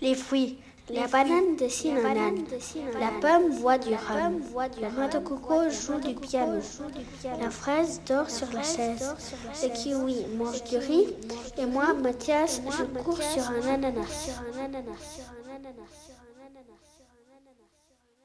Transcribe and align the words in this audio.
Les 0.00 0.14
fruits. 0.14 0.58
La 0.90 1.06
banane 1.06 1.56
dessine 1.56 1.98
un 1.98 2.16
âne. 2.16 2.44
La 2.98 3.10
pomme 3.20 3.60
boit 3.60 3.76
du 3.76 3.90
rhum. 3.90 4.40
La 4.80 4.90
noix 4.90 5.08
de 5.08 5.18
coco 5.18 5.68
joue 5.68 6.00
du 6.00 6.14
piano. 6.14 6.60
La 7.40 7.50
fraise 7.50 8.00
dort 8.06 8.30
sur 8.30 8.50
la 8.52 8.62
chaise. 8.62 9.14
Le 9.62 9.68
kiwi 9.68 10.26
mange 10.36 10.64
du 10.64 10.78
riz. 10.78 11.14
Et 11.58 11.66
moi, 11.66 11.92
Mathias, 11.92 12.62
je 12.64 12.84
cours 13.02 13.22
sur 13.22 13.50
un 13.50 13.74
ananas. 13.74 14.40